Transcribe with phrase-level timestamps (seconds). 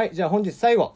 [0.00, 0.94] はいじゃあ本日最後。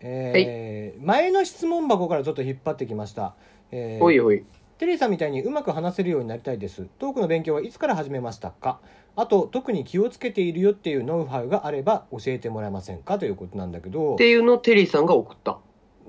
[0.00, 3.34] えー前の質問箱からちょっと引っ張ってきました、
[3.72, 4.44] えーほいほい。
[4.78, 6.86] テリーさんみたいにうまく話せるようになりたいです。
[7.00, 8.78] トークの勉強はいつから始めましたか？
[9.16, 13.18] あと特に気をつけているよっていうノウハウがあれば教えてもらえませんか？
[13.18, 14.14] ということなんだけど。
[14.14, 15.58] っていうのをテリーさんが送った。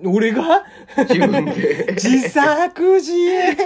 [0.05, 0.63] 俺が？
[0.95, 1.87] 自分で。
[1.93, 3.57] 自作自演。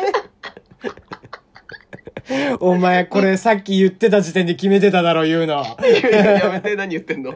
[2.61, 5.55] お前これさっき言ってた時点で決めてただろ言うの。
[6.23, 7.33] やめて、何言ってんの？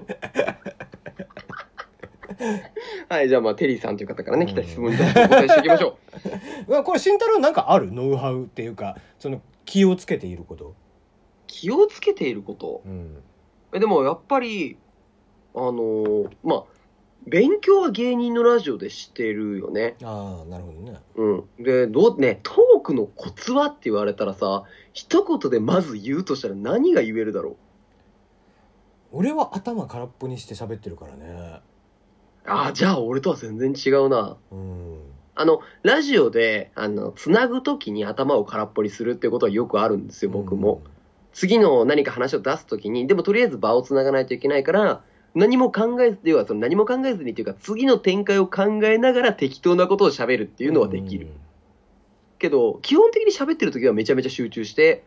[3.10, 5.98] はい、じゃあまあ、テリーさんという方からね、来た質問に対してお答えしていきましょ
[6.70, 6.84] う。
[6.84, 7.92] これ慎太郎なんかある？
[7.92, 10.75] ノウハウっていうかその気をつけていること、
[11.48, 12.82] 気をつけていること？
[12.86, 13.24] うん、
[13.74, 14.78] えでもやっぱり、
[15.54, 16.64] あのーまあ、
[17.28, 19.96] 勉強は芸人のラジオでしてるよね。
[20.04, 21.00] ああなるほどね。
[21.16, 21.44] うん。
[21.64, 24.64] で、どう、ね、トークのコツはって言われたらさ、
[24.94, 27.56] 一言でまず言うとしたら何が言えるだろ
[29.11, 31.25] 俺は頭空っぽにして喋ってるからね。
[31.28, 31.61] う
[32.45, 34.38] ああ、じゃあ俺とは全然違うな。
[34.51, 34.99] うん
[35.38, 40.81] あの、ラジオで、あの、つなぐときに頭を空っぽにするっていうことはよくあるんですよ、僕も。
[41.33, 51.27] 次の何か話を出すときに、でもとりあえず場をつながないといけないから、何も考えず、要はその何も考えずにっていうか、次の展開を考えながら適当なことを喋るっていうのはできる。
[52.39, 55.03] けど、基本的に喋ってるときはめちゃめちゃ集中して、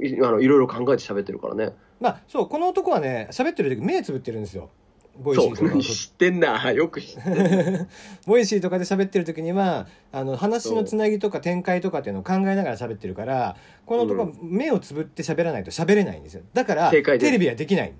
[0.00, 1.72] いあのいろいろ考えて喋ってるからね。
[2.00, 4.70] まあそうこの男はね喋ってる時目つぶってるんですよ
[5.18, 6.70] ボイシーとか知ってんな。
[6.72, 7.86] よく知ってる。
[8.26, 17.92] ボイシーとかで喋ってる時にはあの話のつなぎとか展開とかっていうのを考えながら喋ってるからこの男は目をつぶって喋らないと喋れないんですよだからテレビはできない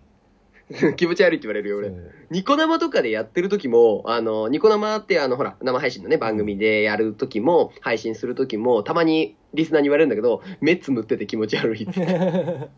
[0.96, 1.92] 気持ち悪いって言われるよ、俺。
[2.30, 12.70] ニコ生とかでやってる時も、あの、ニコ生ってあの、ほら、生配信のね、番組でやる時も、配信する時も、たまにリスナーに言われるんだけど、目つむってて気持ち悪いって。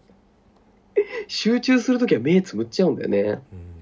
[1.28, 3.20] 集中する時は目つむっちゃうんだよね。
[3.20, 3.75] うん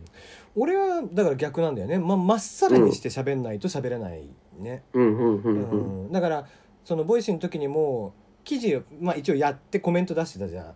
[0.56, 1.98] 俺はだから逆なんだよね。
[1.98, 6.46] ままっさらにして喋んないと喋れないね、うん、だから
[6.84, 10.74] そのボイシーの時にも記事を、まあ、一応やってコメント出してたじゃん、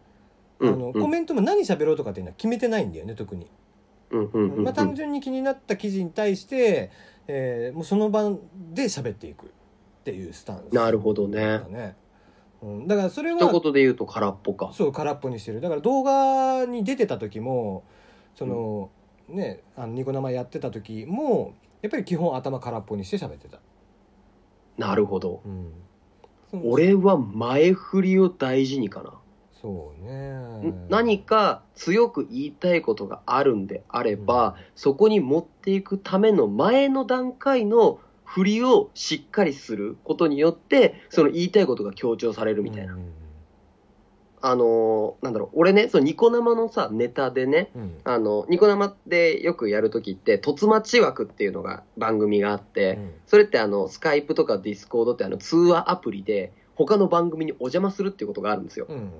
[0.61, 0.75] うん。
[0.75, 3.47] あのコメントも何喋ろうとかっていうのは決めてないんだよね特に。
[4.11, 6.91] まあ、単純に気になった記事に対して、
[7.27, 8.31] えーもうその場
[8.73, 9.49] で喋っていくっ
[10.03, 10.75] ていうスタンス。
[10.75, 11.29] なるほど。
[11.29, 11.61] ね、
[12.63, 14.71] うん、だからそれは一言で言うと空っぽか。
[14.73, 15.61] そう空っぽにしてる。
[15.61, 17.85] だから動画に出てた時も
[18.35, 18.91] その、
[19.29, 23.61] ねあのニコ生やってた時もやっぱり基本頭空っぽにして喋ってた、
[24.77, 25.43] なるほど。
[25.45, 25.73] うん、
[26.65, 29.15] 俺は前振りを大事にかな。
[29.61, 30.31] そうね。
[30.71, 30.89] ん？
[30.89, 42.95] 何か強く言いたいことがあるんであれば、そこに持っていくための前の段階の振りをしっかりすることによって、その言いたいことが強調されるみたいな。
[42.95, 43.13] うん
[44.43, 47.97] あのーなんだろう、俺ね、そのニコ生のさ、ネタでね、うん。
[48.05, 53.15] あの、ニコ生でよくやるときって、凸待ち枠っていうのが番組があって、うん。
[53.27, 58.87] それってあの、スカイプとかディスコードってあの、通話アプリで、他の番組にお邪魔するっていうことがあるんですよ。
[58.89, 59.11] うん。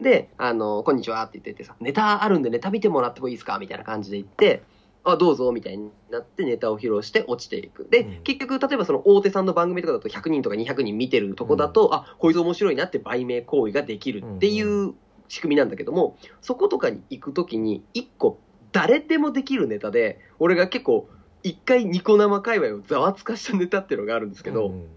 [0.00, 4.62] で、あの、こんにちはって言っててさ、ネタあるんでネタ見てもらってもいいですかみたいな感じで言って、
[5.04, 7.86] あ、どうぞみたいになってネタを披露して落ちていく。
[7.90, 8.22] で、うん。
[8.22, 14.94] 結局、例えばその大手さんの番組とかだと100人とか200人見てるとこだと、あ、こいつ面白いなって売名行為ができるっていう
[15.28, 18.40] 仕組みなんだけども、そことかに行くときに、一個
[18.72, 21.08] 誰でもできるネタで、俺が結構、
[21.42, 24.88] 一回ニコ生界隈をざわつかしたネタっていうのがあるんですけど、うん。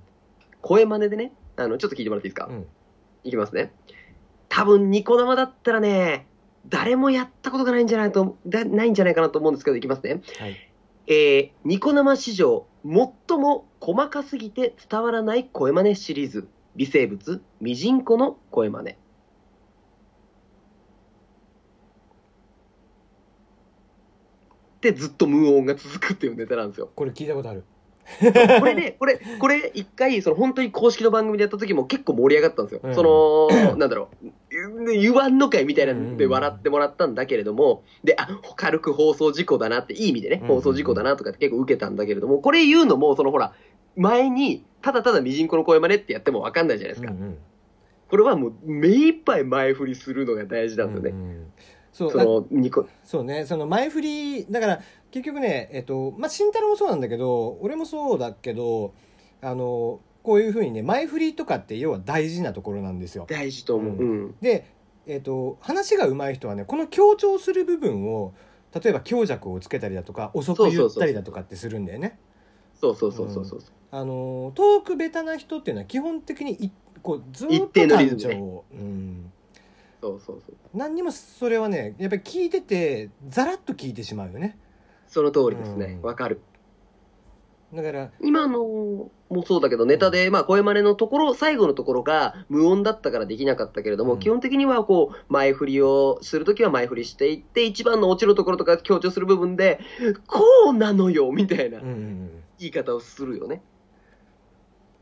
[0.62, 2.66] 声真似でね、あの、ちょっと聞いてもらっていいですか、うん。
[3.24, 3.74] いきますね。
[4.50, 6.28] 多分、ニコ生だったらね、
[6.70, 10.22] 誰もやったことがないんじゃないと、だないんじゃないかなと思うんですけど、いきますね。
[10.40, 10.56] はい
[11.10, 16.48] えー、ニコ生史上、最も細かすぎて伝わらない声真似シリーズ。
[16.76, 18.96] 微生物、ミジンコの声真似。
[24.82, 26.92] で、ずっと無音が続くっていうネタなんですよ。
[26.94, 27.64] これ聞いたことある
[28.60, 32.82] これね、 これ、これ一回、その本当に公式の番組でやった時も結構盛り上がったんですよ。
[32.84, 34.28] うんその、なんだろう、
[34.94, 43.54] 言言わんのかいみたいなので笑ってもらったんだけれども、で、あ、軽く放送事故だなって、いい意味でね、うん放送事故だなとかって結構受けたんだけれども、これ言うのも、そのほら、
[43.96, 47.12] 前に、ただただミジンコの声真似ってやってもわかんないじゃないですか。
[47.12, 47.38] うんうん
[48.10, 51.10] これはもう、目いっぱい前振りするのが大事なんですよね。
[51.10, 51.52] うんうん
[51.98, 58.94] そうその、ニコ、そうねその前振りだから結局ねえっとまあ慎太郎もそうなんだけど俺もそうだけど
[59.42, 63.96] あのこういうふうにね前振りとかって要は大事なところなんですよ大事と思う。
[63.96, 64.36] ううん。
[64.42, 64.66] で、
[65.08, 68.34] えっと話が上手い人はねこの強調する部分を
[68.74, 72.20] 例えば強弱をつけたりだとか遅く言ったりだとかってするんだよね
[72.80, 73.60] そうそうそうそうそう。
[73.90, 76.72] あのトークベタな人っていうのは基本的にい
[77.02, 79.32] こうずっと定のリズムね、うん、
[80.02, 80.56] そうそうそう。
[80.74, 84.58] 何にもそれはねやっぱり聞いててざらっと聞いてしまうよね
[85.08, 86.00] その通りですね。
[86.04, 86.42] うんかる。
[87.74, 99.80] だから今のもそうだけど、ネタで、まあ、声真似のところ、最後のところが無音だったからできなかったけれども、うん基本的にはこう、前振りをするときは前振りしていって、一番の落ちるところとか強調する部分で、
[100.28, 103.62] こうなのよみたいな言い方をするよね。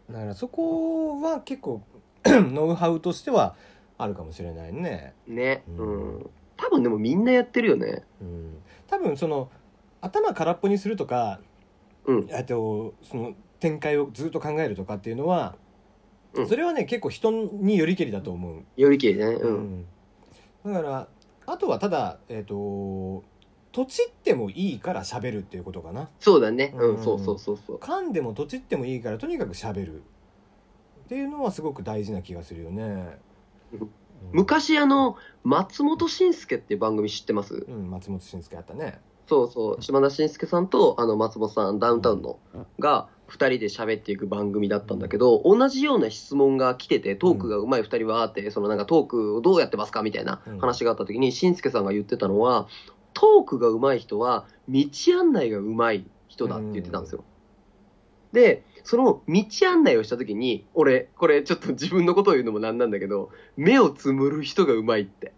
[0.09, 1.81] だからそこは結構
[2.25, 3.55] ノウハウとしては
[3.97, 5.63] あるかもしれないね、ね。
[5.67, 6.29] ううんん。
[6.57, 8.03] 多分でもみんなやってるよね。
[8.21, 8.57] うん、
[8.87, 9.49] 多分その
[10.01, 11.39] 頭空っぽにするとか
[12.05, 12.29] うん。
[12.33, 15.55] あとその展開をずっと考えるとかっていうのは、
[16.33, 19.25] うんそれはね結構人によりけりだと思う、よりきりね。
[19.25, 19.85] ううん。
[20.65, 21.07] だから
[21.45, 23.23] あとはただえっ、と
[23.71, 26.73] 土地ってもいいから喋るっていうことかなそうだね。
[26.75, 27.03] ううんん。
[27.03, 27.77] そうそうそうそう。
[27.77, 30.01] 噛んでも土地ってもいいからとにかく喋る
[31.05, 33.17] っていうのはすごく大事な気がするよね、
[34.31, 37.65] 昔あの、松本慎介っていう番組知ってます？
[37.67, 42.39] うん、松本慎介あったねそうそう、島田紳介さんとあの松本さん、ダウンタウンの
[42.79, 52.67] が2人で喋っていく番組だったんだけど、同じような質問が来てて、トークが上手い2人はあって、そのなんかトークをどうやってますかみたいな話があった時に、紳介さんが言ってたのは、
[53.13, 54.85] トークが上手い人は、道
[55.19, 57.23] 案内が上手い人だって言ってたんですよ。
[58.31, 65.33] で、その道案内をした時に、俺、これちょっと自分のことを言うのもなんなんだけど、目をつむる人が上手いって。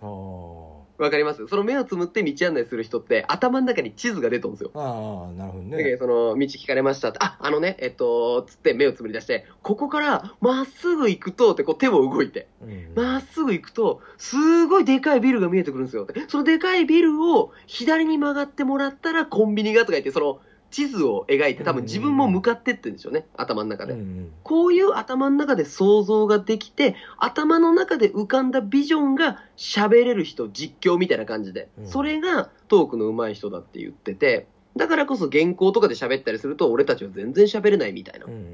[0.00, 0.61] あー
[1.02, 1.46] わかります？
[1.48, 4.70] その目をつむって道案内する人って頭の中に地図が出とんですよ。
[4.74, 5.96] ああなるほどね。
[5.98, 12.92] その、道聞かれましたって、あ、あのね、えっと、つって目をつむり出して、ここからまっすぐ行くと、ってこう手も動いて、うん。
[12.94, 16.06] まっすぐ行くと、すごいでかいビルが見えてくるんですよ。
[16.28, 20.40] そのでかいビルを左に曲がってもらったらコンビニがとか言って、その
[20.72, 23.92] 地図を描いて多分自分も向かってってんでしょうね、頭の中で。
[23.92, 31.82] うんうんこういう頭の中で想像ができて、頭の中で浮かんだビジョンが喋れる人、実況みたいな感じでう。
[31.82, 34.46] んそれがトークの上手い人だって言ってて、
[34.76, 38.44] だからこそ原稿とかで喋ったりすると、俺たちは全然喋れないみたいなうんうんうん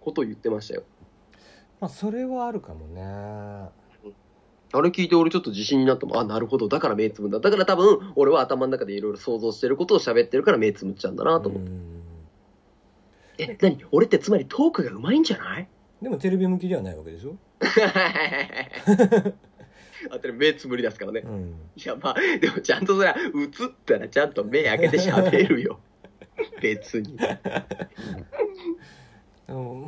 [0.00, 0.82] ことを言ってましたよ。
[1.80, 3.68] まあそれはあるかもね
[4.72, 6.18] あれ聞いて俺ちょっと自信になったもん。
[6.18, 6.68] あ、なるほど。
[6.68, 7.40] だから目つむんだ。
[7.40, 11.70] だから多分、俺は頭の中でいろいろ想像してることを喋ってるから目つむっちゃうんだなと思って。
[11.70, 12.02] うん
[13.38, 13.82] え、何？
[13.90, 15.68] 俺ってつまりトークが上手いんじゃない？
[16.02, 17.36] でもテレビ向きではないわけでしょ、
[20.10, 21.20] あとで目つむり出すからね。
[21.24, 25.80] うん、いや、まあ、でもちゃんとそれは、映ったらちゃんと目開けて喋るよ。
[26.60, 27.16] 別に。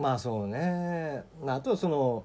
[0.00, 2.24] まあそうねあとその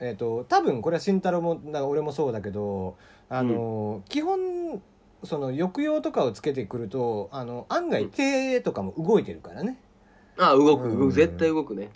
[0.00, 2.96] えっ、と多分これは慎太郎もだ俺もそうだけど
[3.28, 4.82] あの、基本
[5.22, 9.78] その抑揚とかをつけてくるとあの案外手とかも動いてるからね。
[10.38, 10.98] あ、動く、うん。
[10.98, 11.12] 動く。
[11.12, 11.90] 絶対動くね。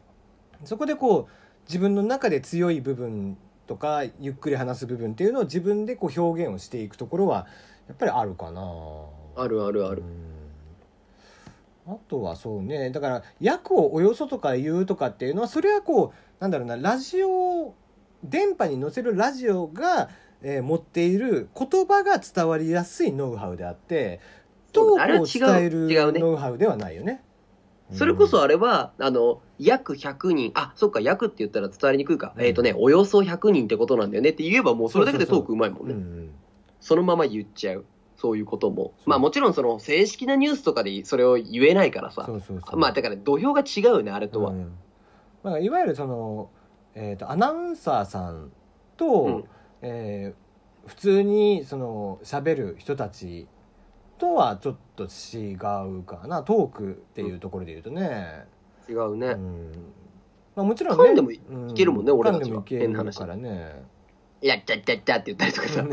[0.65, 1.33] そこでこう
[1.67, 3.37] 自分の中で強い部分
[3.67, 7.47] とかゆっくり話す部分っていうのを自分でこう表現をしていくところは
[7.89, 8.63] やっぱりあるかな。
[9.37, 10.03] あるあるある。
[11.87, 11.95] うん。
[11.95, 12.91] あとはそうね。
[12.91, 17.75] だから訳をおよそとか言うとかっていうのはそれはこうなんだろうなラジオ
[18.25, 20.09] 電波に乗せるラジオが、
[20.43, 24.21] えー持っている言葉が伝わりやすいノウハウであって
[24.73, 25.89] トークを伝える
[26.21, 27.23] ノウハウではないよね。
[27.93, 32.33] それこそあれは、あの、約100人、あ、そっか、約って言ったら伝わりにくいか。
[32.37, 35.95] うんえっ、とね、およそ100人ってことなんだよねって言えばもうそれだけでトークうまいもんね。
[35.95, 36.31] うんうん
[36.81, 37.87] そのまま言っちゃう。
[38.17, 38.93] そういうことも。
[39.07, 42.25] まあもちろんその正式なニュースとかでそれを言えないからさ。
[42.27, 44.51] そうそうそうまあだから土俵が違うよね、あれとは。
[44.51, 44.73] うん
[45.43, 46.51] まあ、いわゆるその、
[46.95, 48.53] えー、とアナウンサーさん
[48.97, 49.45] と、うん
[49.83, 50.45] えー
[50.87, 53.47] 普通にその喋る人たち
[54.19, 58.45] とはちょっと違うかなトークっていうところで言うとね。
[58.89, 59.29] 違うね。
[59.29, 59.73] うん
[60.55, 63.83] まあ、もちろんね噛んでもいうんけるもんね俺たちは変な話からね
[64.41, 65.85] やっちゃっちゃっちゃって言ったりとかさ。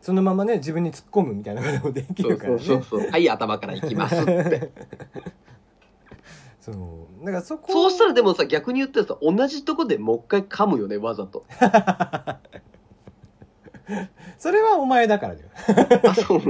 [0.00, 3.10] そのままね自分に突っ込むみたいなこともできるからねそうそうそう。
[3.10, 4.70] はい、頭から行きますって。
[6.72, 11.44] そうだからそこそうしたらでもさ、逆に言ったらさ、同じとこでもう一回噛むよね、わざと。
[14.36, 15.48] それはお前だからだよ
[16.10, 16.40] あ、そう、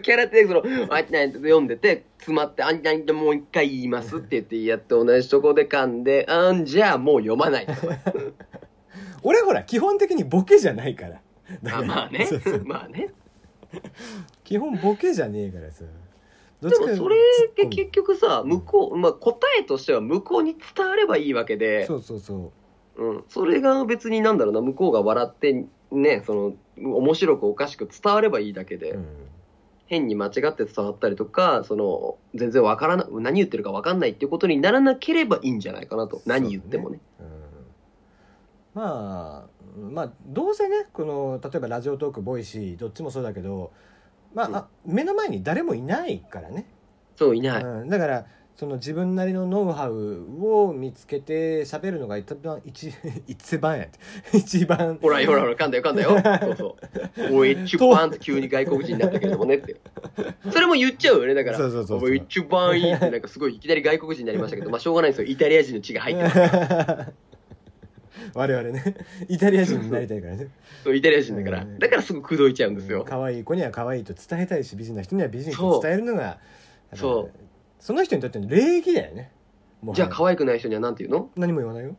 [0.00, 7.66] キャラって、その、あんなんて読んでて、詰まって、あんなんてもう一回言いますって言って、やって同じとこで噛んで、あんじゃあもう読まない。
[9.22, 11.20] 俺ほら基本的にボケじゃないから
[11.62, 12.64] だかあらまあねそうそう。
[12.64, 13.10] まあね。
[14.44, 15.84] 基本ボケじゃねえからさ
[16.70, 22.52] でもそれって結局さ、向こう、まあ答えとしては向こうに伝わればいいわけで、そうそうそ
[22.96, 23.12] う。
[23.18, 29.06] ん、それが別になんだろうな、向こうが笑って、ね、その、面白くおかしく伝わればいいだけで、う、うん、
[29.86, 36.22] 変に間違って伝わったりとか、その、全然わからな、何言ってるかわかんないっていうことにならなければいいんじゃないかなと。
[36.26, 37.00] 何言ってもね。
[37.20, 37.26] うん。
[38.76, 43.72] まあまあどうせねこの例えばラジオトークボイシーどっちもそうだけど
[44.36, 46.66] まあ,、あ目の前に誰もいないからね、
[47.16, 47.64] そう、いない。
[47.64, 52.92] うん、だからその自分なりのノウハウを見つけて喋るのが一番一
[53.26, 53.98] 一番やって
[54.36, 56.20] 一番ほら、ほら、ほら、噛んだよ、噛んだよ。
[56.40, 56.76] そう
[57.16, 57.34] そう。
[57.34, 59.76] おい、一番って急に外国人になったけれどもねって。
[60.50, 61.56] それも言っちゃうよね、だから。
[61.56, 65.28] そうそうそうそう一番いいって、なんかすごいいきなり外国人になりましたけど、まあしょうがないですよ。
[65.28, 67.12] イタリア人の血が入ってます。
[68.34, 68.94] 我々ね。
[69.28, 70.48] イタリア人になりたいからね。
[70.84, 71.62] そう、イタリア人だから。
[71.62, 71.78] うん。
[71.78, 73.04] だからすぐ口説いちゃうんですよ。
[73.06, 76.38] 可愛い子には可愛いと伝えたいし美人な人には美人と伝えるのが
[76.94, 77.38] そう。
[77.78, 79.30] その人にとっての礼儀だよね。
[79.92, 81.30] じゃやあ可愛くない人には何て言うの？
[81.36, 81.96] 何も言わないよ。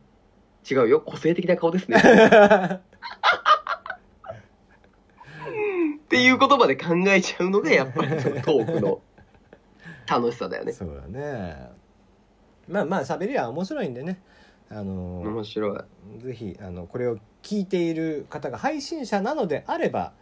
[0.70, 1.00] 違うよ。
[1.00, 1.96] 個性的な顔ですね。
[1.98, 2.00] っ
[6.08, 9.00] ていう言葉で考えちゃうのがやっぱりそのトークの
[10.08, 10.72] 楽しさだよね。
[10.72, 11.68] そうだね。
[12.66, 14.20] まあまあ喋りは面白いんでね
[14.70, 16.22] あの面白い。
[16.22, 20.12] ぜひあのこれを聞いている方が配信者なのであれば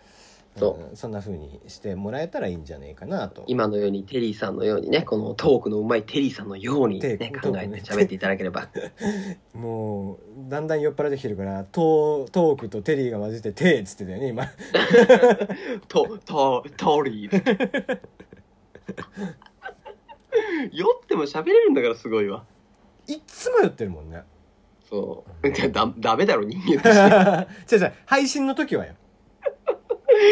[0.59, 8.69] そうんそんな風にしてもらえたらいいんじゃないかなと今のようにテリーさんのようにね、このトークのうまいテリーさんのようにね、テ考えて喋っていただければ。
[9.55, 14.47] もうだんだん酔っ払ってきてるからトトークとテリーが混じって「テー」っつってたよね今
[15.89, 17.99] と、と、トリー。
[20.73, 22.45] 酔っても喋れるんだからすごいわ。
[23.07, 24.23] いっつも酔ってるもんね
[24.89, 25.71] そう。
[25.73, 26.97] だ、ダメだろ、人間とし
[27.75, 28.95] 違う違う配信の時はよ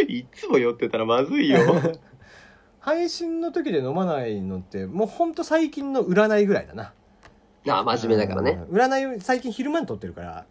[0.06, 0.12] て。
[0.12, 1.58] いつも酔ってたらまずいよ。
[2.80, 6.92] 配信の時で飲まないのってもうほんと最近の占いぐらいだな
[7.64, 8.62] なあ、真面目だからね。
[8.68, 10.44] うん占い最近昼間に撮ってるから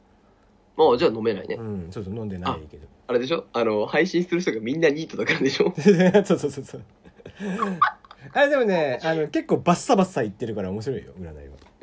[0.75, 1.61] もう、じゃあ飲めないねう。
[1.63, 3.45] んそうそう飲んでないけどあれでしょ？
[3.53, 5.71] あの、配信する人がみんなニートだからでしょ？
[6.25, 6.81] そうそうそうそう
[8.33, 11.33] あれでもねあの結構バッサバッサ言ってるから面白いよ占いは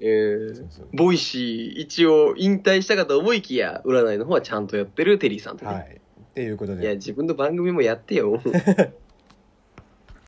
[0.01, 5.73] えーそうそうボイシー、一応引退したかと思いきや、占いの方はちゃんとやってるテリーさんとね。
[5.73, 8.41] はいっていうこといや、で自分の番組もやってよ。